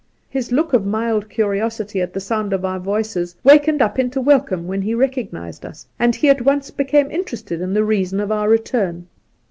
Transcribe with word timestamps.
His 0.31 0.51
look 0.51 0.73
of 0.73 0.83
mild 0.83 1.29
curiosity 1.29 2.01
at 2.01 2.11
the 2.11 2.19
sound 2.19 2.53
of 2.53 2.65
our 2.65 2.79
voices 2.79 3.35
wakened 3.43 3.83
up 3.83 3.99
into 3.99 4.19
welcome 4.19 4.65
when 4.65 4.81
he 4.81 4.95
recognised 4.95 5.63
us, 5.63 5.85
and 5.99 6.15
he 6.15 6.27
at 6.27 6.41
once 6.41 6.71
became 6.71 7.11
interested 7.11 7.61
in 7.61 7.75
the 7.75 7.83
reason 7.83 8.19
of 8.19 8.31
our 8.31 8.49
return. 8.49 9.05